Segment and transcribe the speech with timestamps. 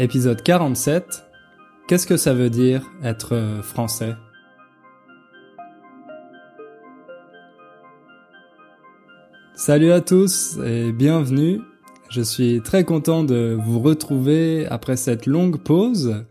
[0.00, 1.24] Épisode 47.
[1.86, 4.14] Qu'est-ce que ça veut dire être français?
[9.54, 11.60] Salut à tous et bienvenue.
[12.10, 16.24] Je suis très content de vous retrouver après cette longue pause.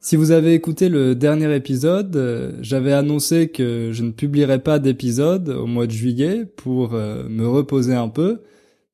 [0.00, 5.50] Si vous avez écouté le dernier épisode, j'avais annoncé que je ne publierais pas d'épisode
[5.50, 8.40] au mois de juillet pour euh, me reposer un peu,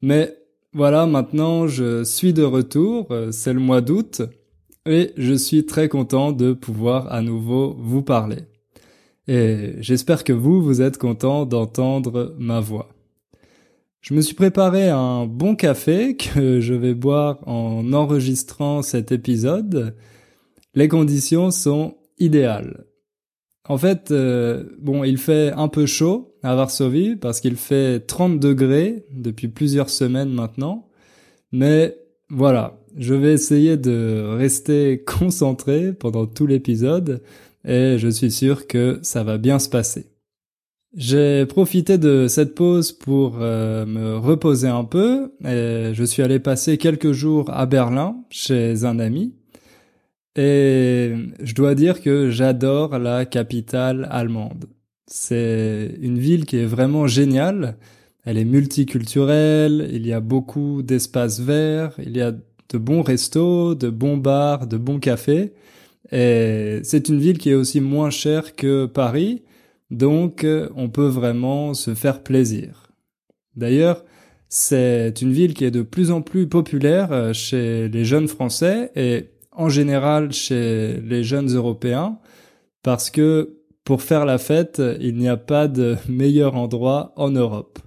[0.02, 0.36] mais
[0.74, 4.22] voilà, maintenant je suis de retour, euh, c'est le mois d'août,
[4.86, 8.40] et je suis très content de pouvoir à nouveau vous parler.
[9.28, 12.88] Et j'espère que vous, vous êtes content d'entendre ma voix.
[14.00, 19.96] Je me suis préparé un bon café que je vais boire en enregistrant cet épisode.
[20.74, 22.84] Les conditions sont idéales.
[23.66, 28.38] En fait, euh, bon, il fait un peu chaud à Varsovie parce qu'il fait 30
[28.38, 30.86] degrés depuis plusieurs semaines maintenant.
[31.52, 31.96] Mais
[32.28, 37.22] voilà, je vais essayer de rester concentré pendant tout l'épisode
[37.66, 40.06] et je suis sûr que ça va bien se passer.
[40.96, 46.38] J'ai profité de cette pause pour euh, me reposer un peu et je suis allé
[46.38, 49.34] passer quelques jours à Berlin chez un ami
[50.36, 54.66] et je dois dire que j'adore la capitale allemande.
[55.06, 57.76] C'est une ville qui est vraiment géniale.
[58.24, 63.74] Elle est multiculturelle, il y a beaucoup d'espaces verts, il y a de bons restos,
[63.74, 65.52] de bons bars, de bons cafés.
[66.10, 69.42] Et c'est une ville qui est aussi moins chère que Paris,
[69.90, 72.92] donc on peut vraiment se faire plaisir.
[73.56, 74.04] D'ailleurs,
[74.48, 79.30] c'est une ville qui est de plus en plus populaire chez les jeunes Français et
[79.52, 82.18] en général chez les jeunes Européens
[82.82, 87.78] parce que pour faire la fête, il n'y a pas de meilleur endroit en Europe.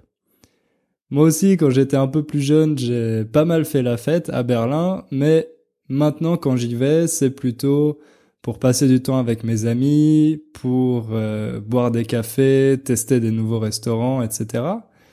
[1.09, 4.43] Moi aussi, quand j'étais un peu plus jeune, j'ai pas mal fait la fête à
[4.43, 5.49] Berlin, mais
[5.87, 7.99] maintenant quand j'y vais, c'est plutôt
[8.41, 13.59] pour passer du temps avec mes amis, pour euh, boire des cafés, tester des nouveaux
[13.59, 14.63] restaurants, etc.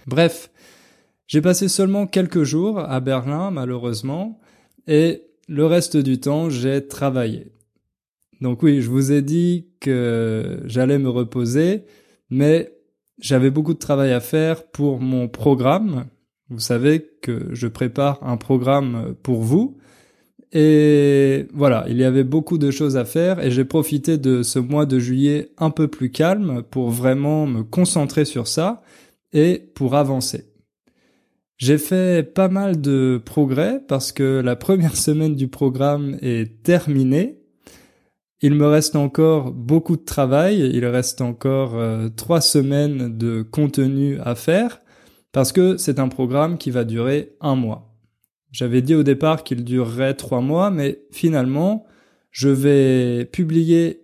[0.07, 0.51] Bref,
[1.27, 4.39] j'ai passé seulement quelques jours à Berlin, malheureusement,
[4.87, 7.54] et le reste du temps, j'ai travaillé.
[8.41, 11.85] Donc oui, je vous ai dit que j'allais me reposer,
[12.31, 12.73] mais
[13.19, 16.07] j'avais beaucoup de travail à faire pour mon programme.
[16.51, 19.79] Vous savez que je prépare un programme pour vous.
[20.53, 24.61] Et voilà, il y avait beaucoup de choses à faire et j'ai profité de ce
[24.61, 28.83] mois de juillet un peu plus calme pour vraiment me concentrer sur ça
[29.33, 30.45] et pour avancer.
[31.57, 37.41] J'ai fait pas mal de progrès parce que la première semaine du programme est terminée.
[38.47, 44.19] Il me reste encore beaucoup de travail, il reste encore euh, trois semaines de contenu
[44.21, 44.83] à faire
[45.33, 47.97] parce que c'est un programme qui va durer un mois.
[48.53, 51.87] J'avais dit au départ qu'il durerait trois mois, mais finalement,
[52.33, 54.03] je vais publier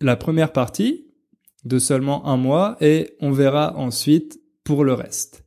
[0.00, 1.08] la première partie
[1.64, 5.44] de seulement un mois et on verra ensuite pour le reste.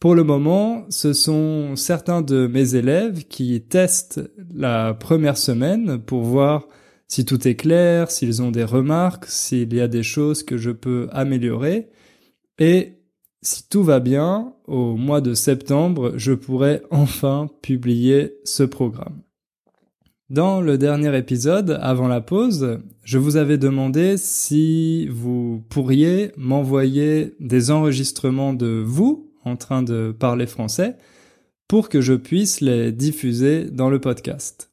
[0.00, 6.22] Pour le moment, ce sont certains de mes élèves qui testent la première semaine pour
[6.22, 6.66] voir
[7.08, 10.70] si tout est clair, s'ils ont des remarques, s'il y a des choses que je
[10.70, 11.88] peux améliorer.
[12.58, 12.98] Et
[13.42, 19.22] si tout va bien, au mois de septembre, je pourrai enfin publier ce programme.
[20.28, 27.34] Dans le dernier épisode, avant la pause, je vous avais demandé si vous pourriez m'envoyer
[27.40, 30.96] des enregistrements de vous en train de parler français
[31.66, 34.70] pour que je puisse les diffuser dans le podcast.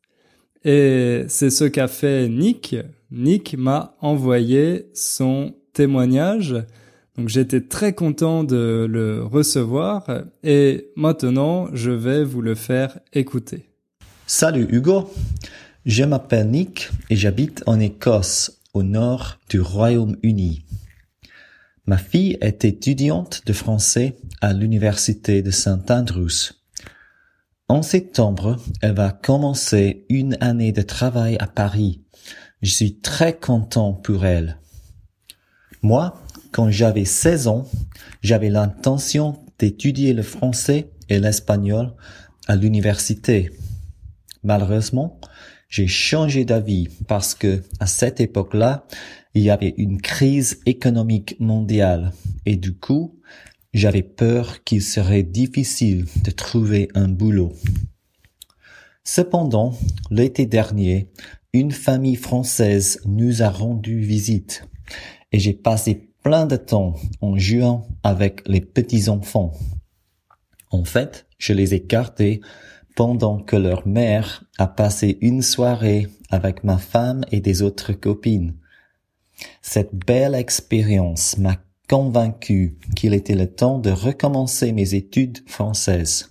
[0.66, 2.76] Et c'est ce qu'a fait Nick.
[3.12, 6.56] Nick m'a envoyé son témoignage.
[7.18, 10.08] Donc j'étais très content de le recevoir
[10.44, 13.70] et maintenant je vais vous le faire écouter.
[14.26, 15.14] Salut Hugo,
[15.86, 20.66] je m'appelle Nick et j'habite en Écosse, au nord du Royaume-Uni.
[21.86, 26.56] Ma fille est étudiante de français à l'université de Saint Andrews.
[27.68, 32.04] En septembre, elle va commencer une année de travail à Paris.
[32.62, 34.60] Je suis très content pour elle.
[35.82, 36.22] Moi,
[36.52, 37.66] quand j'avais 16 ans,
[38.22, 41.96] j'avais l'intention d'étudier le français et l'espagnol
[42.48, 43.50] à l'université.
[44.44, 45.20] Malheureusement,
[45.68, 48.86] j'ai changé d'avis parce que à cette époque-là,
[49.34, 52.12] il y avait une crise économique mondiale
[52.46, 53.20] et du coup,
[53.76, 57.52] j'avais peur qu'il serait difficile de trouver un boulot.
[59.04, 59.78] Cependant,
[60.10, 61.10] l'été dernier,
[61.52, 64.64] une famille française nous a rendu visite
[65.34, 69.52] et j'ai passé plein de temps en jouant avec les petits enfants.
[70.72, 72.40] En fait, je les ai gardés
[72.96, 78.56] pendant que leur mère a passé une soirée avec ma femme et des autres copines.
[79.62, 81.58] Cette belle expérience m'a
[81.88, 86.30] convaincu qu'il était le temps de recommencer mes études françaises.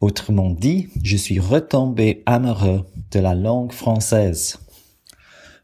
[0.00, 4.58] Autrement dit, je suis retombé amoureux de la langue française.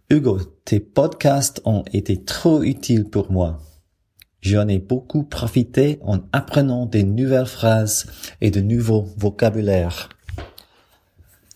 [0.08, 3.60] Hugo, tes podcasts ont été trop utiles pour moi.
[4.40, 8.06] J'en ai beaucoup profité en apprenant des nouvelles phrases
[8.40, 10.08] et de nouveaux vocabulaires.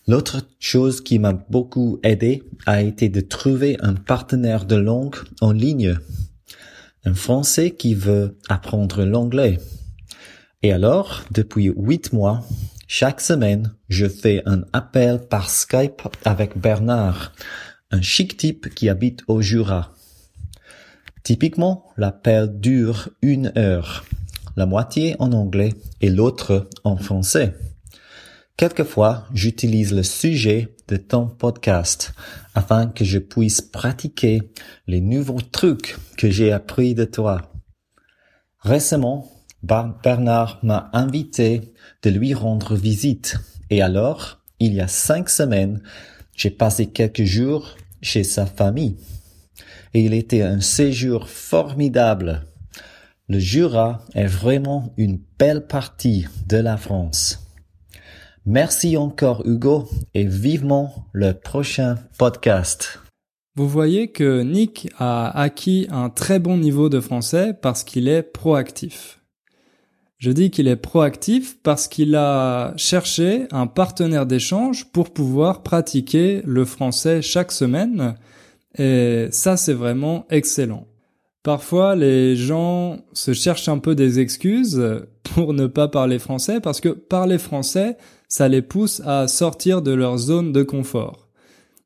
[0.07, 5.51] L'autre chose qui m'a beaucoup aidé a été de trouver un partenaire de langue en
[5.51, 5.97] ligne.
[7.05, 9.59] Un Français qui veut apprendre l'anglais.
[10.63, 12.43] Et alors, depuis huit mois,
[12.87, 17.33] chaque semaine, je fais un appel par Skype avec Bernard,
[17.91, 19.93] un chic type qui habite au Jura.
[21.23, 24.05] Typiquement, l'appel dure une heure,
[24.55, 27.55] la moitié en anglais et l'autre en français.
[28.57, 32.13] Quelquefois, j'utilise le sujet de ton podcast
[32.55, 34.41] afin que je puisse pratiquer
[34.87, 37.51] les nouveaux trucs que j'ai appris de toi.
[38.61, 39.31] Récemment,
[39.61, 41.71] Bernard m'a invité
[42.01, 43.37] de lui rendre visite
[43.69, 45.83] et alors, il y a cinq semaines,
[46.35, 48.97] j'ai passé quelques jours chez sa famille
[49.93, 52.47] et il était un séjour formidable.
[53.29, 57.46] Le Jura est vraiment une belle partie de la France.
[58.49, 63.01] Merci encore Hugo et vivement le prochain podcast.
[63.57, 68.23] Vous voyez que Nick a acquis un très bon niveau de français parce qu'il est
[68.23, 69.19] proactif.
[70.17, 76.41] Je dis qu'il est proactif parce qu'il a cherché un partenaire d'échange pour pouvoir pratiquer
[76.45, 78.15] le français chaque semaine
[78.77, 80.87] et ça, c'est vraiment excellent.
[81.43, 84.81] Parfois, les gens se cherchent un peu des excuses
[85.23, 87.97] pour ne pas parler français parce que parler français,
[88.27, 91.29] ça les pousse à sortir de leur zone de confort.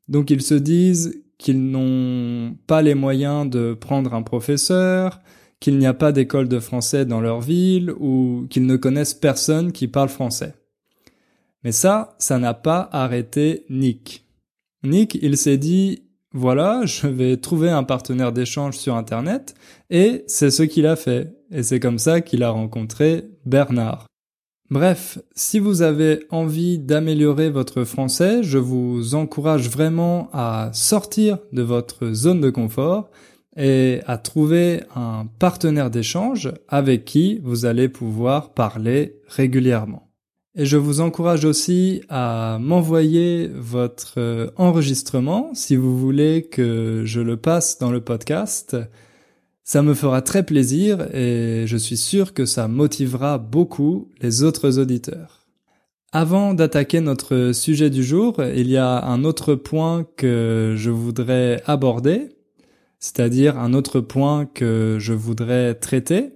[0.08, 5.20] Donc ils se disent qu'ils n'ont pas les moyens de prendre un professeur,
[5.60, 9.72] qu'il n'y a pas d'école de français dans leur ville ou qu'ils ne connaissent personne
[9.72, 10.54] qui parle français.
[11.64, 14.26] Mais ça, ça n'a pas arrêté Nick.
[14.84, 16.02] Nick, il s'est dit,
[16.32, 19.54] voilà, je vais trouver un partenaire d'échange sur Internet,
[19.90, 21.36] et c'est ce qu'il a fait.
[21.52, 24.06] Et c'est comme ça qu'il a rencontré Bernard.
[24.72, 31.60] Bref, si vous avez envie d'améliorer votre français, je vous encourage vraiment à sortir de
[31.60, 33.10] votre zone de confort
[33.54, 40.08] et à trouver un partenaire d'échange avec qui vous allez pouvoir parler régulièrement.
[40.56, 47.36] Et je vous encourage aussi à m'envoyer votre enregistrement si vous voulez que je le
[47.36, 48.74] passe dans le podcast.
[49.64, 54.78] Ça me fera très plaisir et je suis sûr que ça motivera beaucoup les autres
[54.78, 55.46] auditeurs.
[56.10, 61.62] Avant d'attaquer notre sujet du jour, il y a un autre point que je voudrais
[61.64, 62.28] aborder,
[62.98, 66.30] c'est-à-dire un autre point que je voudrais traiter.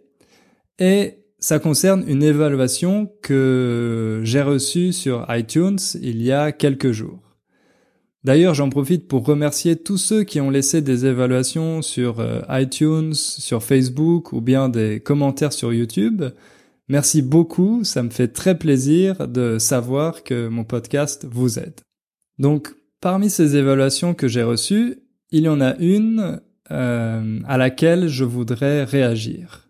[0.78, 7.25] Et ça concerne une évaluation que j'ai reçue sur iTunes il y a quelques jours.
[8.26, 13.14] D'ailleurs, j'en profite pour remercier tous ceux qui ont laissé des évaluations sur euh, iTunes,
[13.14, 16.25] sur Facebook ou bien des commentaires sur YouTube.
[16.88, 21.80] Merci beaucoup, ça me fait très plaisir de savoir que mon podcast vous aide.
[22.40, 24.99] Donc, parmi ces évaluations que j'ai reçues,
[25.30, 26.40] il y en a une
[26.73, 29.68] euh, à laquelle je voudrais réagir.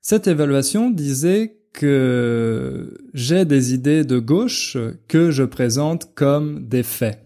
[0.00, 4.76] Cette évaluation disait que j'ai des idées de gauche
[5.06, 7.20] que je présente comme des faits.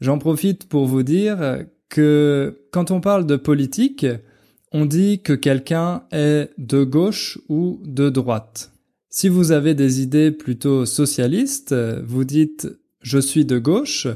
[0.00, 4.06] J'en profite pour vous dire que quand on parle de politique,
[4.72, 8.72] on dit que quelqu'un est de gauche ou de droite.
[9.10, 12.68] Si vous avez des idées plutôt socialistes, vous dites
[13.02, 14.06] je suis de gauche,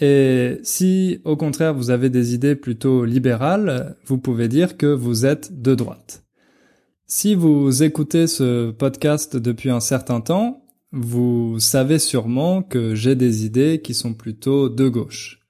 [0.00, 5.26] et si au contraire vous avez des idées plutôt libérales, vous pouvez dire que vous
[5.26, 6.24] êtes de droite.
[7.06, 13.44] Si vous écoutez ce podcast depuis un certain temps, vous savez sûrement que j'ai des
[13.44, 15.40] idées qui sont plutôt de gauche.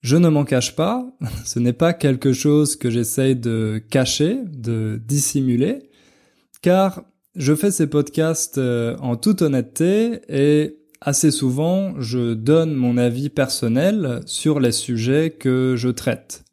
[0.00, 1.06] Je ne m'en cache pas,
[1.44, 5.90] ce n'est pas quelque chose que j'essaye de cacher, de dissimuler,
[6.62, 7.04] car
[7.36, 13.28] je fais ces podcasts euh, en toute honnêteté et assez souvent je donne mon avis
[13.28, 16.44] personnel sur les sujets que je traite.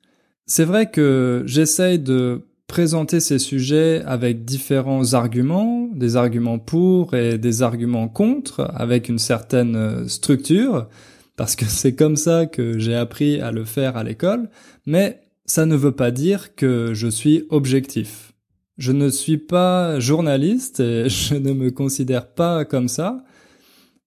[0.45, 7.37] C'est vrai que j'essaye de présenter ces sujets avec différents arguments, des arguments pour et
[7.37, 10.87] des arguments contre, avec une certaine euh, structure,
[11.35, 14.49] parce que c'est comme ça que j'ai appris à le faire à l'école,
[14.85, 18.33] mais ça ne veut pas dire que je suis objectif.
[18.77, 23.23] Je ne suis pas journaliste et je ne me considère pas comme ça.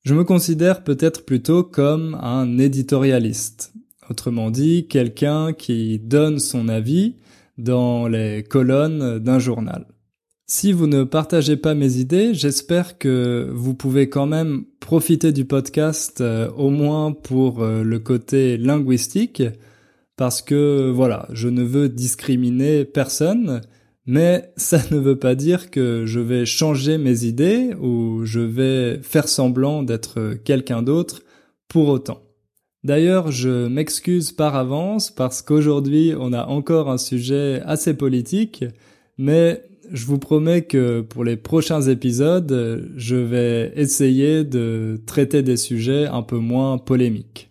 [0.05, 3.73] Je me considère peut-être plutôt comme un éditorialiste.
[4.11, 7.17] Autrement dit, quelqu'un qui donne son avis
[7.59, 9.87] dans les colonnes d'un journal.
[10.51, 15.45] Si vous ne partagez pas mes idées, j'espère que vous pouvez quand même profiter du
[15.45, 19.43] podcast euh, au moins pour euh, le côté linguistique,
[20.17, 23.61] parce que voilà, je ne veux discriminer personne,
[24.07, 29.01] mais ça ne veut pas dire que je vais changer mes idées ou je vais
[29.03, 31.21] faire semblant d'être quelqu'un d'autre
[31.69, 32.23] pour autant.
[32.85, 38.65] D'ailleurs, je m'excuse par avance parce qu'aujourd'hui on a encore un sujet assez politique,
[39.17, 45.57] mais je vous promets que pour les prochains épisodes, je vais essayer de traiter des
[45.57, 47.51] sujets un peu moins polémiques.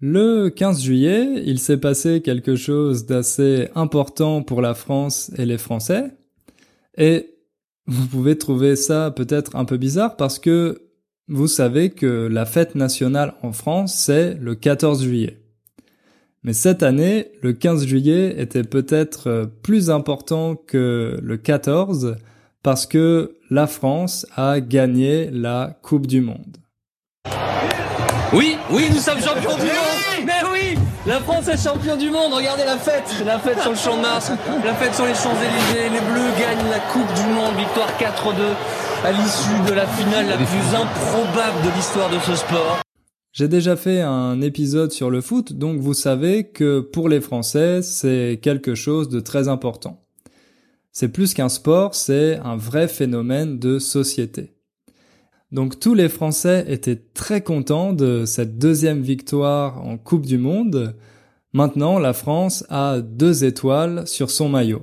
[0.00, 5.58] Le 15 juillet, il s'est passé quelque chose d'assez important pour la France et les
[5.58, 6.12] Français,
[6.96, 7.34] et
[7.86, 10.87] vous pouvez trouver ça peut-être un peu bizarre parce que
[11.28, 15.38] vous savez que la fête nationale en France, c'est le 14 juillet.
[16.42, 22.16] Mais cette année, le 15 juillet était peut-être euh, plus important que le 14
[22.62, 26.56] parce que la France a gagné la Coupe du Monde.
[28.32, 30.24] Oui, oui, nous sommes champions du monde.
[30.24, 32.32] Mais oui La France est champion du monde.
[32.32, 33.10] Regardez la fête.
[33.24, 34.30] La fête sur le Champ de Mars,
[34.64, 39.12] la fête sur les Champs-Élysées, les Bleus gagnent la Coupe du Monde, victoire 4-2 à
[39.12, 42.80] l'issue de la finale la plus improbable de l'histoire de ce sport.
[43.32, 47.82] J'ai déjà fait un épisode sur le foot, donc vous savez que pour les Français,
[47.82, 50.04] c'est quelque chose de très important.
[50.90, 54.54] C'est plus qu'un sport, c'est un vrai phénomène de société.
[55.52, 60.96] Donc tous les Français étaient très contents de cette deuxième victoire en Coupe du Monde.
[61.52, 64.82] Maintenant, la France a deux étoiles sur son maillot.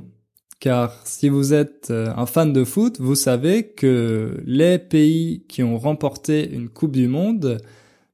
[0.66, 5.62] Car si vous êtes euh, un fan de foot, vous savez que les pays qui
[5.62, 7.60] ont remporté une Coupe du Monde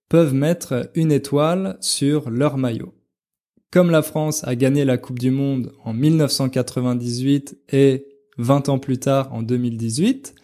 [0.10, 2.94] peuvent mettre une étoile sur leur maillot.
[3.72, 8.06] Comme la France a gagné la Coupe du Monde en 1998 et
[8.38, 10.36] 20 ans plus tard en 2018,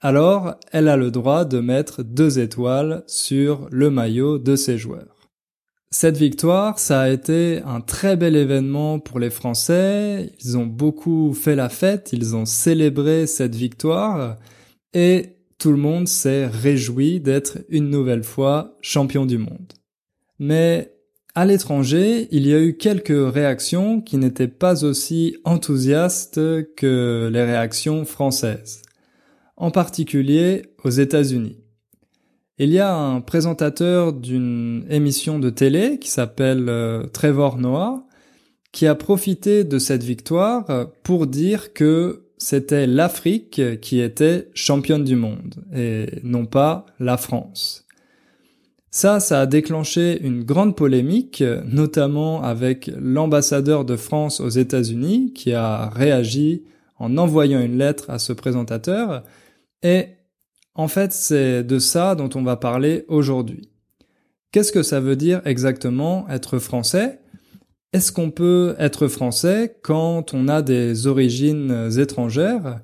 [0.00, 5.19] alors elle a le droit de mettre deux étoiles sur le maillot de ses joueurs.
[5.92, 11.32] Cette victoire, ça a été un très bel événement pour les Français, ils ont beaucoup
[11.34, 14.36] fait la fête, ils ont célébré cette victoire,
[14.94, 19.72] et tout le monde s'est réjoui d'être une nouvelle fois champion du monde.
[20.38, 20.94] Mais
[21.34, 26.40] à l'étranger, il y a eu quelques réactions qui n'étaient pas aussi enthousiastes
[26.76, 28.82] que les réactions françaises,
[29.56, 31.58] en particulier aux États-Unis.
[32.62, 38.04] Il y a un présentateur d'une émission de télé qui s'appelle euh, Trevor Noah
[38.70, 45.16] qui a profité de cette victoire pour dire que c'était l'Afrique qui était championne du
[45.16, 47.86] monde et non pas la France.
[48.90, 55.54] Ça, ça a déclenché une grande polémique, notamment avec l'ambassadeur de France aux États-Unis qui
[55.54, 56.64] a réagi
[56.98, 59.24] en envoyant une lettre à ce présentateur.
[59.82, 60.08] Et
[60.74, 63.70] en fait, c'est de ça dont on va parler aujourd'hui.
[64.52, 67.20] Qu'est-ce que ça veut dire exactement être français?
[67.92, 72.80] Est-ce qu'on peut être français quand on a des origines étrangères?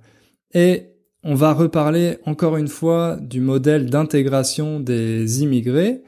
[0.53, 0.89] Et
[1.23, 6.03] on va reparler encore une fois du modèle d'intégration des immigrés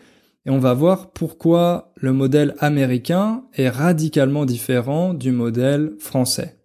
[0.46, 6.57] et on va voir pourquoi le modèle américain est radicalement différent du modèle français.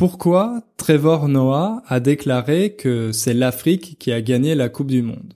[0.00, 5.34] Pourquoi Trevor Noah a déclaré que c'est l'Afrique qui a gagné la Coupe du Monde?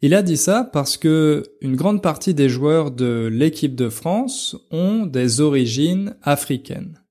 [0.00, 4.56] Il a dit ça parce que une grande partie des joueurs de l'équipe de France
[4.70, 7.02] ont des origines africaines.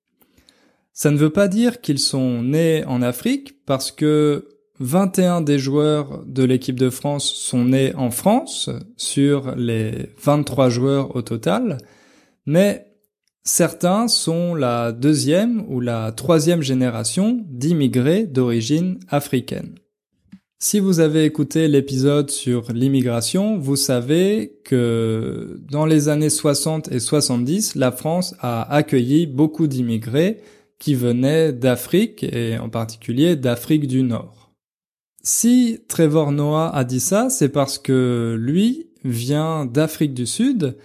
[0.93, 4.47] Ça ne veut pas dire qu'ils sont nés en Afrique parce que
[4.79, 11.15] 21 des joueurs de l'équipe de France sont nés en France sur les 23 joueurs
[11.15, 11.77] au total,
[12.47, 12.86] mais
[13.47, 19.75] certains sont la deuxième ou la troisième génération d'immigrés d'origine africaine.
[20.59, 26.99] Si vous avez écouté l'épisode sur l'immigration, vous savez que dans les années 60 et
[26.99, 30.41] 70, la France a accueilli beaucoup d'immigrés
[30.79, 34.51] qui venaient d'Afrique et en particulier d'Afrique du Nord.
[35.23, 40.75] Si Trevor Noah a dit ça, c'est parce que lui vient d'Afrique du Sud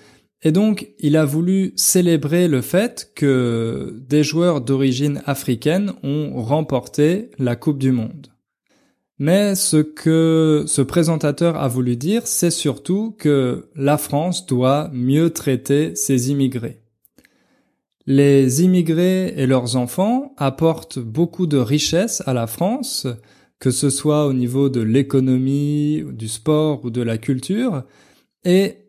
[0.42, 7.30] et donc il a voulu célébrer le fait que des joueurs d'origine africaine ont remporté
[7.38, 8.28] la Coupe du Monde.
[9.18, 15.30] Mais ce que ce présentateur a voulu dire, c'est surtout que la France doit mieux
[15.30, 16.80] traiter ses immigrés.
[18.06, 23.06] Les immigrés et leurs enfants apportent beaucoup de richesses à la France,
[23.60, 27.84] que ce soit au niveau de l'économie, du sport ou de la culture,
[28.44, 28.81] et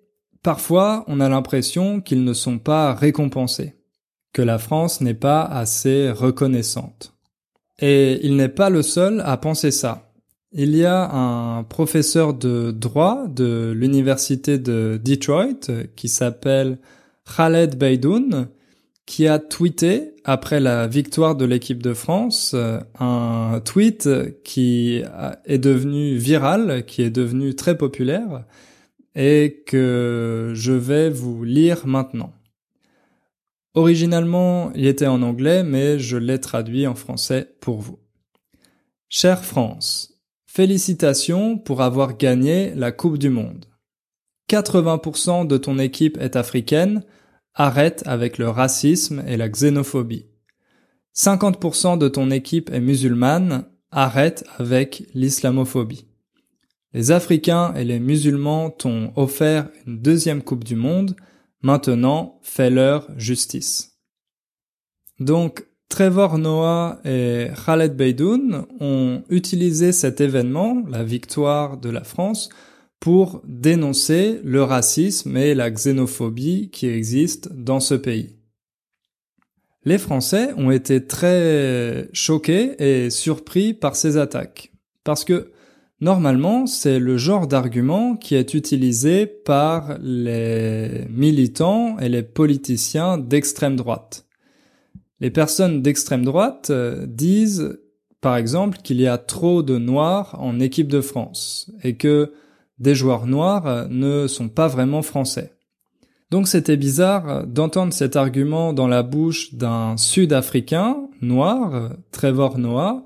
[0.43, 3.75] parfois on a l'impression qu'ils ne sont pas récompensés,
[4.33, 7.13] que la France n'est pas assez reconnaissante.
[7.79, 10.11] Et il n'est pas le seul à penser ça.
[10.51, 16.77] Il y a un professeur de droit de l'université de Detroit qui s'appelle
[17.35, 18.49] Khaled Beidoun
[19.05, 22.55] qui a tweeté après la victoire de l'équipe de France
[22.99, 24.07] un tweet
[24.43, 25.01] qui
[25.45, 28.45] est devenu viral, qui est devenu très populaire
[29.15, 32.33] et que je vais vous lire maintenant.
[33.75, 37.99] Originalement, il était en anglais, mais je l'ai traduit en français pour vous.
[39.09, 40.13] Chère France,
[40.55, 43.65] Félicitations pour avoir gagné la Coupe du Monde.
[44.51, 47.03] 80% de ton équipe est africaine,
[47.55, 50.27] arrête avec le racisme et la xénophobie.
[51.15, 56.05] 50% de ton équipe est musulmane, arrête avec l'islamophobie.
[56.93, 61.15] Les Africains et les musulmans t'ont offert une deuxième Coupe du Monde,
[61.61, 63.97] maintenant fais-leur justice.
[65.19, 72.49] Donc, Trevor Noah et Khaled Beidoun ont utilisé cet événement, la victoire de la France,
[72.99, 78.35] pour dénoncer le racisme et la xénophobie qui existent dans ce pays.
[79.83, 84.71] Les Français ont été très choqués et surpris par ces attaques,
[85.03, 85.51] parce que
[86.03, 93.77] normalement c'est le genre d'argument qui est utilisé par les militants et les politiciens d'extrême
[93.77, 94.25] droite.
[95.21, 97.79] Les personnes d'extrême droite euh, disent,
[98.19, 102.33] par exemple, qu'il y a trop de noirs en équipe de France et que
[102.79, 105.53] des joueurs noirs euh, ne sont pas vraiment français.
[106.29, 113.05] Donc c'était bizarre d'entendre cet argument dans la bouche d'un Sud-Africain noir, Trevor Noah,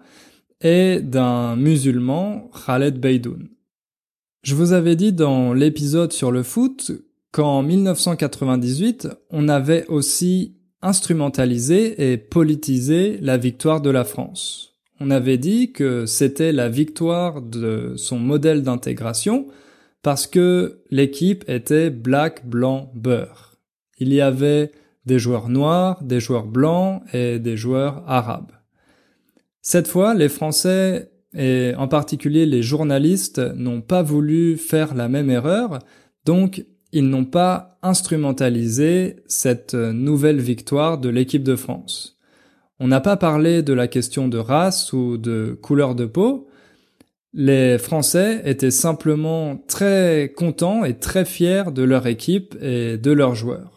[0.62, 3.50] et d'un musulman, Khaled Beidoun.
[4.44, 6.91] Je vous avais dit dans l'épisode sur le foot
[7.32, 14.76] qu'en 1998, on avait aussi instrumentaliser et politiser la victoire de la France.
[15.00, 19.48] On avait dit que c'était la victoire de son modèle d'intégration
[20.02, 23.58] parce que l'équipe était black, blanc, beurre.
[24.00, 24.72] Il y avait
[25.06, 28.52] des joueurs noirs, des joueurs blancs et des joueurs arabes.
[29.69, 35.30] Cette fois, les Français et en particulier les journalistes n'ont pas voulu faire la même
[35.30, 35.80] erreur,
[36.23, 42.17] donc ils n'ont pas instrumentalisé cette nouvelle victoire de l'équipe de France.
[42.80, 46.47] On n'a pas parlé de la question de race ou de couleur de peau.
[47.34, 53.36] Les Français étaient simplement très contents et très fiers de leur équipe et de leurs
[53.36, 53.77] joueurs.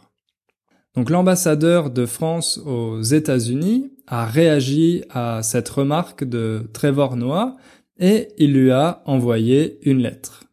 [0.97, 7.57] Donc l'ambassadeur de France aux États-Unis a réagi à cette remarque de Trevor Noah
[7.99, 10.45] et il lui a envoyé une lettre.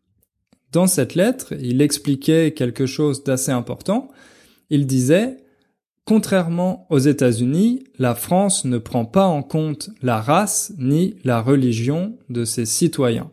[0.71, 4.09] Dans cette lettre, il expliquait quelque chose d'assez important.
[4.69, 5.37] Il disait
[6.05, 12.17] Contrairement aux États-Unis, la France ne prend pas en compte la race ni la religion
[12.29, 13.29] de ses citoyens.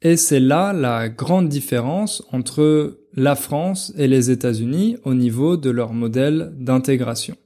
[0.00, 5.70] Et c'est là la grande différence entre la France et les États-Unis au niveau de
[5.70, 7.36] leur modèle d'intégration.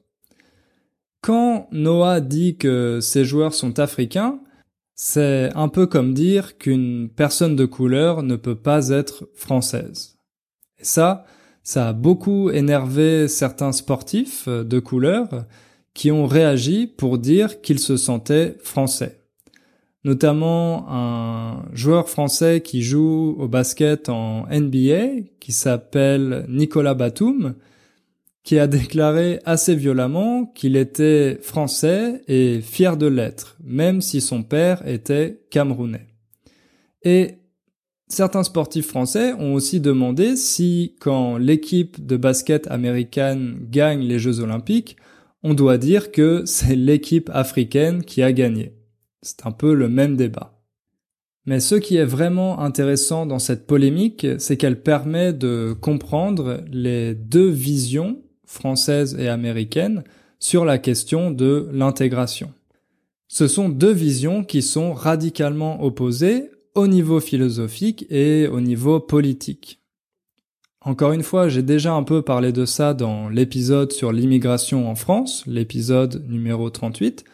[1.21, 4.41] Quand Noah dit que ces joueurs sont africains,
[4.95, 10.19] c'est un peu comme dire qu'une personne de couleur ne peut pas être française.
[10.79, 11.25] Et ça,
[11.63, 15.47] ça a beaucoup énervé certains sportifs de couleur
[15.95, 19.22] qui ont réagi pour dire qu'ils se sentaient français.
[20.05, 27.55] Notamment un joueur français qui joue au basket en NBA, qui s'appelle Nicolas Batum,
[28.43, 34.43] qui a déclaré assez violemment qu'il était français et fier de l'être, même si son
[34.43, 36.09] père était camerounais.
[37.05, 37.37] Et
[38.09, 44.41] certains sportifs français ont aussi demandé si, quand l'équipe de basket américaine gagne les Jeux
[44.41, 44.97] olympiques,
[45.45, 48.73] on doit dire que c'est l'équipe africaine qui a gagné.
[49.23, 50.59] C'est un peu le même débat.
[51.47, 57.15] Mais ce qui est vraiment intéressant dans cette polémique, c'est qu'elle permet de comprendre les
[57.15, 60.05] deux visions française et américaine
[60.39, 62.53] sur la question de l'intégration.
[63.29, 69.81] Ce sont deux visions qui sont radicalement opposées au niveau philosophique et au niveau politique.
[70.81, 74.97] Encore une fois, j'ai déjà un peu parlé de ça dans l'épisode sur l'immigration en
[74.97, 77.25] France, l'épisode numéro 38.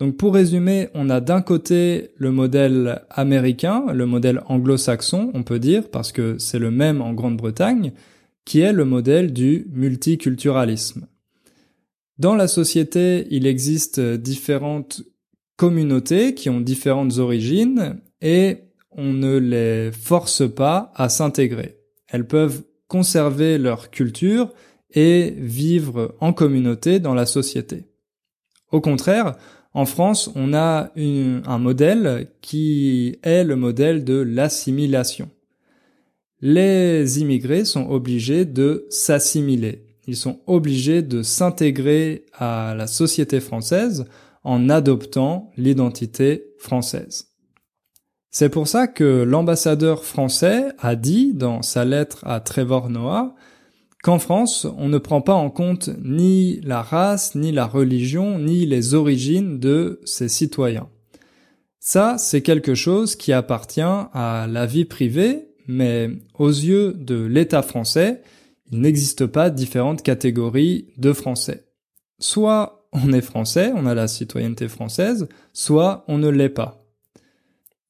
[0.00, 5.58] Donc pour résumer, on a d'un côté le modèle américain, le modèle anglo-saxon, on peut
[5.58, 7.92] dire, parce que c'est le même en Grande-Bretagne,
[8.44, 11.06] qui est le modèle du multiculturalisme.
[12.18, 15.02] Dans la société, il existe différentes
[15.56, 18.58] communautés qui ont différentes origines et
[18.90, 21.78] on ne les force pas à s'intégrer.
[22.08, 24.52] Elles peuvent conserver leur culture
[24.92, 27.84] et vivre en communauté dans la société.
[28.70, 29.36] Au contraire,
[29.74, 35.30] en France, on a un modèle qui est le modèle de l'assimilation.
[36.40, 39.86] Les immigrés sont obligés de s'assimiler.
[40.06, 44.04] Ils sont obligés de s'intégrer à la société française
[44.42, 47.28] en adoptant l'identité française.
[48.30, 53.34] C'est pour ça que l'ambassadeur français a dit dans sa lettre à Trevor Noah
[54.02, 58.66] qu'en France, on ne prend pas en compte ni la race, ni la religion, ni
[58.66, 60.88] les origines de ses citoyens.
[61.78, 67.62] Ça, c'est quelque chose qui appartient à la vie privée, mais aux yeux de l'État
[67.62, 68.22] français,
[68.70, 71.66] il n'existe pas différentes catégories de Français.
[72.18, 76.81] Soit on est français, on a la citoyenneté française, soit on ne l'est pas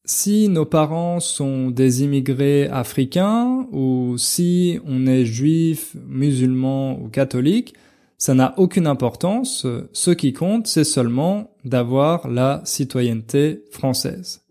[0.04, 7.74] si nos parents sont des immigrés africains ou si on est juif, musulman ou catholique,
[8.18, 9.66] ça n'a aucune importance.
[9.92, 14.42] Ce qui compte, c'est seulement d'avoir la citoyenneté française.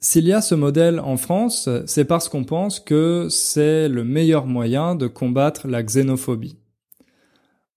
[0.00, 4.46] S'il y a ce modèle en France, c'est parce qu'on pense que c'est le meilleur
[4.46, 6.58] moyen de combattre la xénophobie.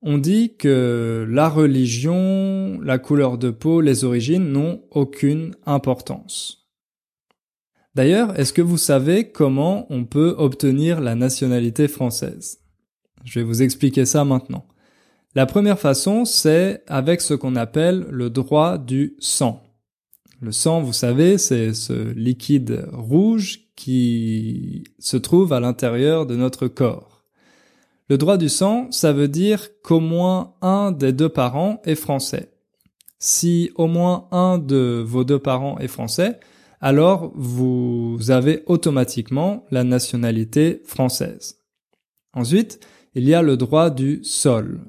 [0.01, 6.66] On dit que la religion, la couleur de peau, les origines n'ont aucune importance.
[7.97, 12.59] D'ailleurs, est-ce que vous savez comment on peut obtenir la nationalité française?
[13.25, 14.67] Je vais vous expliquer ça maintenant.
[15.33, 19.63] La première façon, c'est avec ce qu'on appelle le droit du sang.
[20.41, 26.67] Le sang, vous savez, c'est ce liquide rouge qui se trouve à l'intérieur de notre
[26.67, 27.23] corps.
[28.09, 32.51] Le droit du sang, ça veut dire qu'au moins un des deux parents est français.
[33.17, 36.39] Si au moins un de vos deux parents est français,
[36.81, 41.59] alors vous avez automatiquement la nationalité française.
[42.33, 42.79] Ensuite,
[43.15, 44.79] il y a le droit du sol.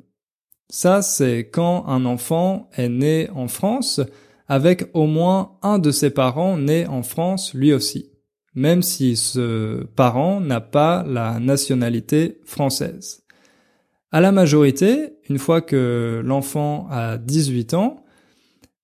[0.71, 4.01] Ça, c'est quand un enfant est né en France
[4.49, 8.11] avec au moins un de ses parents né en France lui aussi,
[8.55, 13.25] même si ce parent n'a pas la nationalité française.
[14.11, 18.05] À la majorité, une fois que l'enfant a 18 ans,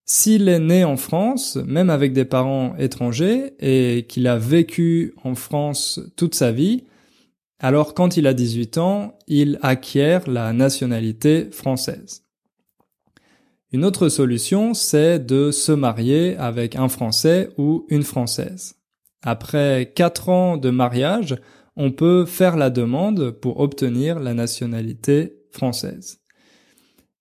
[0.06, 5.34] s'il est né en France, même avec des parents étrangers, et qu'il a vécu en
[5.34, 6.84] France toute sa vie,
[7.58, 12.24] alors quand il a 18 ans, il acquiert la nationalité française.
[13.72, 18.74] Une autre solution, c'est de se marier avec un Français ou une Française.
[19.22, 21.36] Après 4 ans de mariage,
[21.76, 26.23] on peut faire la demande pour obtenir la nationalité française.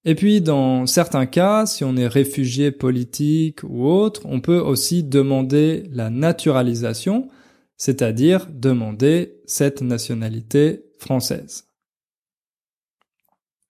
[0.05, 5.03] Et puis, dans certains cas, si on est réfugié politique ou autre, on peut aussi
[5.03, 7.29] demander la naturalisation,
[7.77, 11.69] c'est-à-dire demander cette nationalité française.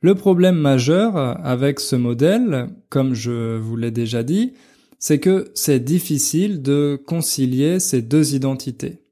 [0.01, 4.53] Le problème majeur avec ce modèle, comme je vous l'ai déjà dit,
[4.99, 9.02] c'est que c'est difficile de concilier ces deux identités.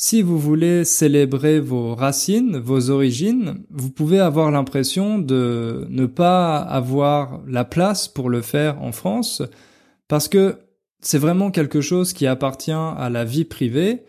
[0.00, 6.58] Si vous voulez célébrer vos racines, vos origines, vous pouvez avoir l'impression de ne pas
[6.58, 9.42] avoir la place pour le faire en France
[10.06, 10.54] parce que
[11.00, 14.04] c'est vraiment quelque chose qui appartient à la vie privée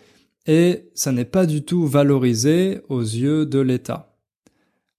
[0.46, 4.16] et ça n'est pas du tout valorisé aux yeux de l'État.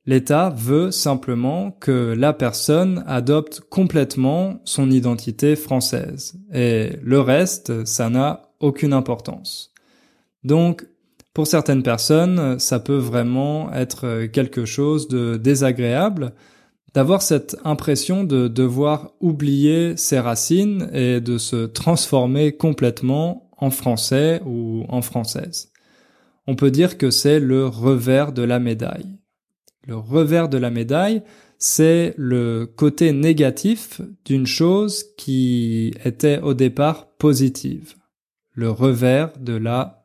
[0.07, 8.11] L'État veut simplement que la personne adopte complètement son identité française et le reste, ça
[8.11, 9.70] n'a aucune importance.
[10.45, 10.87] Donc,
[11.35, 16.33] pour certaines personnes, ça peut vraiment être quelque chose de désagréable
[16.95, 24.41] d'avoir cette impression de devoir oublier ses racines et de se transformer complètement en français
[24.45, 25.73] ou en française.
[26.47, 29.19] On peut dire que c'est le revers de la médaille.
[29.87, 31.23] Le revers de la médaille,
[31.59, 37.95] c'est le côté négatif d'une chose qui était au départ positive.
[38.55, 40.00] Le revers de la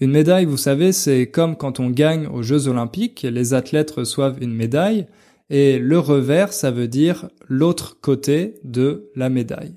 [0.00, 4.42] Une médaille, vous savez, c'est comme quand on gagne aux Jeux olympiques, les athlètes reçoivent
[4.42, 5.06] une médaille,
[5.50, 9.74] et le revers, ça veut dire l'autre côté de la médaille.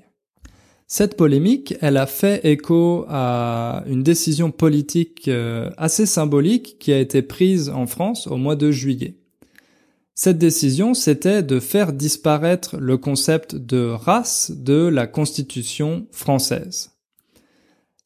[0.86, 6.98] Cette polémique, elle a fait écho à une décision politique euh, assez symbolique qui a
[6.98, 9.18] été prise en France au mois de juillet.
[10.14, 16.97] Cette décision, c'était de faire disparaître le concept de race de la Constitution française.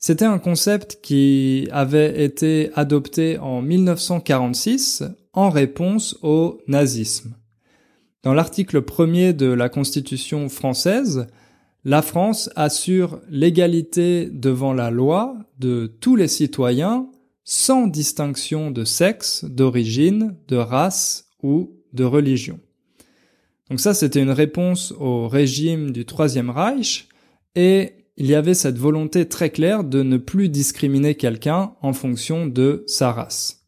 [0.04, 7.36] C'était un concept qui avait été adopté en 1946 en réponse au nazisme.
[8.24, 11.28] Dans l'article premier de la Constitution française,
[11.84, 17.06] la France assure l'égalité devant la loi de tous les citoyens
[17.44, 22.58] sans distinction de sexe, d'origine, de race ou de religion.
[23.70, 27.06] Donc ça, c'était une réponse au régime du Troisième Reich
[27.54, 32.46] et il y avait cette volonté très claire de ne plus discriminer quelqu'un en fonction
[32.46, 33.66] de sa race.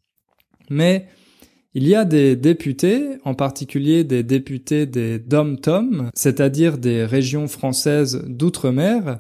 [0.71, 1.09] Mais
[1.75, 8.23] il y a des députés, en particulier des députés des dom-tom, c'est-à-dire des régions françaises
[8.29, 9.19] d'outre-mer,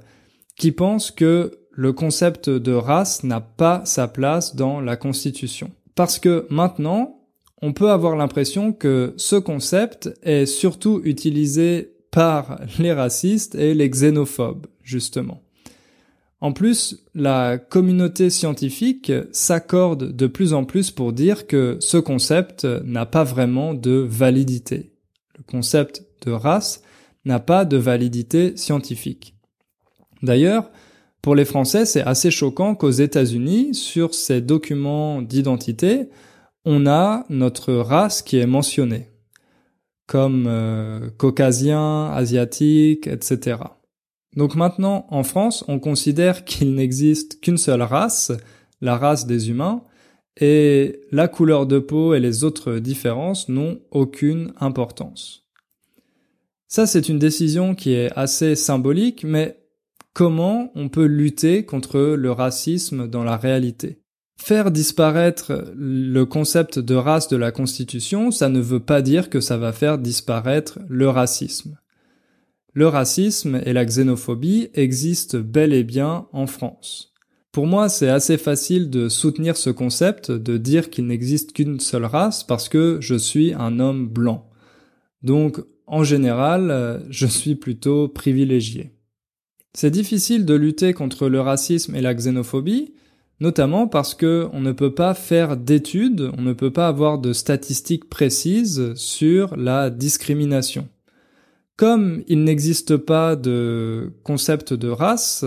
[0.56, 5.72] qui pensent que le concept de race n'a pas sa place dans la Constitution.
[5.96, 7.24] Parce que maintenant,
[7.60, 13.90] on peut avoir l'impression que ce concept est surtout utilisé par les racistes et les
[13.90, 15.42] xénophobes, justement.
[16.40, 22.64] En plus, la communauté scientifique s'accorde de plus en plus pour dire que ce concept
[22.64, 24.92] n'a pas vraiment de validité.
[25.38, 26.82] Le concept de race
[27.24, 29.34] n'a pas de validité scientifique.
[30.22, 30.70] D'ailleurs,
[31.22, 36.10] pour les Français, c'est assez choquant qu'aux États-Unis, sur ces documents d'identité,
[36.66, 39.08] on a notre race qui est mentionnée,
[40.06, 43.56] comme euh, caucasien, asiatique, etc.
[44.36, 48.32] Donc maintenant, en France, on considère qu'il n'existe qu'une seule race,
[48.80, 49.82] la race des humains,
[50.40, 55.46] et la couleur de peau et les autres différences n'ont aucune importance.
[56.66, 59.60] Ça, c'est une décision qui est assez symbolique, mais
[60.12, 64.00] comment on peut lutter contre le racisme dans la réalité?
[64.36, 69.40] Faire disparaître le concept de race de la Constitution, ça ne veut pas dire que
[69.40, 71.78] ça va faire disparaître le racisme
[72.74, 77.14] le racisme et la xénophobie existent bel et bien en France.
[77.52, 82.04] Pour moi, c'est assez facile de soutenir ce concept, de dire qu'il n'existe qu'une seule
[82.04, 84.50] race parce que je suis un homme blanc.
[85.22, 88.90] Donc, en général, je suis plutôt privilégié.
[89.72, 92.94] C'est difficile de lutter contre le racisme et la xénophobie,
[93.38, 97.32] notamment parce que on ne peut pas faire d'études, on ne peut pas avoir de
[97.32, 100.88] statistiques précises sur la discrimination.
[101.76, 105.44] Comme il n'existe pas de concept de race,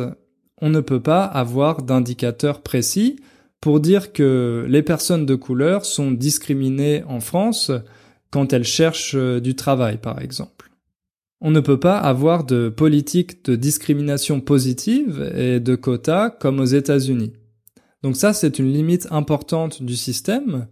[0.61, 3.17] on ne peut pas avoir d'indicateur précis
[3.61, 7.71] pour dire que les personnes de couleur sont discriminées en France
[8.29, 10.69] quand elles cherchent du travail, par exemple.
[11.39, 16.65] On ne peut pas avoir de politique de discrimination positive et de quotas comme aux
[16.65, 17.33] États-Unis.
[18.03, 20.67] Donc ça, c'est une limite importante du système,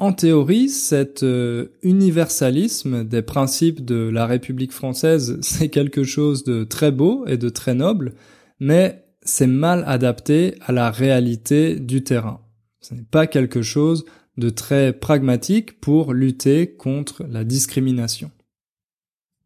[0.00, 6.64] en théorie, cet euh, universalisme des principes de la République française, c'est quelque chose de
[6.64, 8.14] très beau et de très noble,
[8.58, 12.40] mais c'est mal adapté à la réalité du terrain.
[12.80, 14.06] Ce n'est pas quelque chose
[14.38, 18.30] de très pragmatique pour lutter contre la discrimination.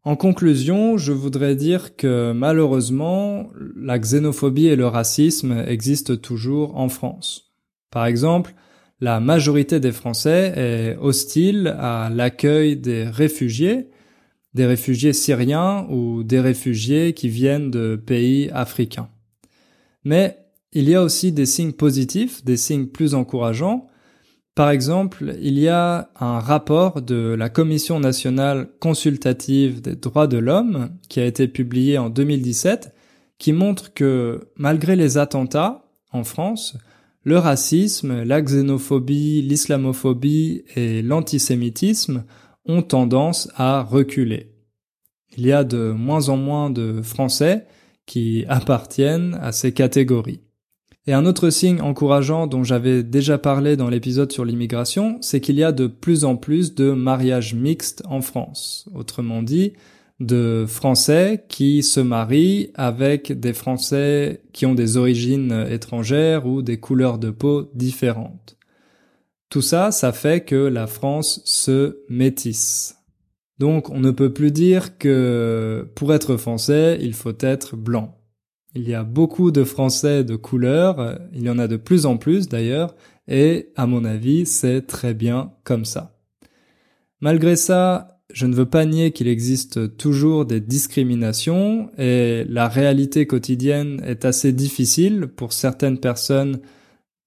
[0.05, 6.87] En conclusion, je voudrais dire que malheureusement, la xénophobie et le racisme existent toujours en
[6.87, 7.51] France.
[7.91, 8.55] Par exemple,
[9.01, 13.89] la majorité des Français est hostile à l'accueil des réfugiés,
[14.53, 19.09] des réfugiés syriens ou des réfugiés qui viennent de pays africains.
[20.05, 20.37] Mais
[20.71, 23.87] il y a aussi des signes positifs, des signes plus encourageants.
[24.55, 30.37] Par exemple, il y a un rapport de la Commission nationale consultative des droits de
[30.37, 32.93] l'homme qui a été publié en 2017
[33.37, 36.77] qui montre que malgré les attentats en France,
[37.25, 42.23] le racisme, la xénophobie, l'islamophobie et l'antisémitisme
[42.65, 44.51] ont tendance à reculer.
[45.35, 47.65] Il y a de moins en moins de Français
[48.05, 50.41] qui appartiennent à ces catégories.
[51.07, 55.55] Et un autre signe encourageant dont j'avais déjà parlé dans l'épisode sur l'immigration, c'est qu'il
[55.55, 58.87] y a de plus en plus de mariages mixtes en France.
[58.93, 59.73] Autrement dit,
[60.19, 66.79] de Français qui se marient avec des Français qui ont des origines étrangères ou des
[66.79, 68.57] couleurs de peau différentes.
[69.49, 72.97] Tout ça, ça fait que la France se métisse.
[73.59, 78.17] Donc on ne peut plus dire que pour être français, il faut être blanc.
[78.73, 82.17] Il y a beaucoup de Français de couleur, il y en a de plus en
[82.17, 82.93] plus d'ailleurs,
[83.27, 86.19] et à mon avis, c'est très bien comme ça.
[87.21, 93.27] Malgré ça, je ne veux pas nier qu'il existe toujours des discriminations et la réalité
[93.27, 96.59] quotidienne est assez difficile pour certaines personnes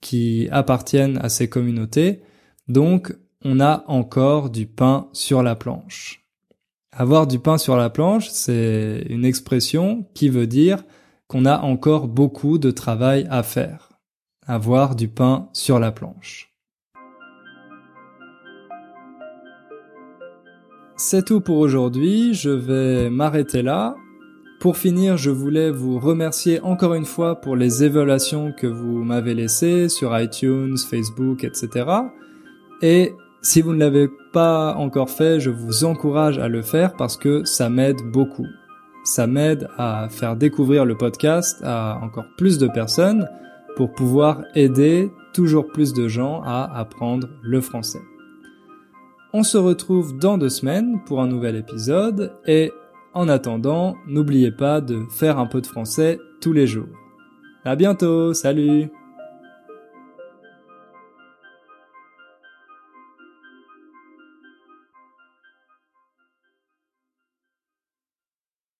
[0.00, 2.22] qui appartiennent à ces communautés.
[2.68, 6.26] Donc, on a encore du pain sur la planche.
[6.92, 10.84] Avoir du pain sur la planche, c'est une expression qui veut dire
[11.28, 13.92] qu'on a encore beaucoup de travail à faire.
[14.46, 16.57] Avoir du pain sur la planche.
[20.98, 22.34] C'est tout pour aujourd'hui.
[22.34, 23.94] Je vais m'arrêter là.
[24.60, 29.32] Pour finir, je voulais vous remercier encore une fois pour les évaluations que vous m'avez
[29.32, 31.86] laissées sur iTunes, Facebook, etc.
[32.82, 37.16] Et si vous ne l'avez pas encore fait, je vous encourage à le faire parce
[37.16, 38.46] que ça m'aide beaucoup.
[39.04, 43.28] Ça m'aide à faire découvrir le podcast à encore plus de personnes
[43.76, 48.00] pour pouvoir aider toujours plus de gens à apprendre le français.
[49.34, 52.72] On se retrouve dans deux semaines pour un nouvel épisode et
[53.12, 56.88] en attendant, n'oubliez pas de faire un peu de français tous les jours.
[57.64, 58.90] À bientôt, salut!